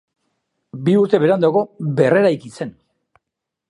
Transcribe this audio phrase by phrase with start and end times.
[0.87, 1.65] Bi urte beranduago
[2.03, 2.77] berreraiki zen.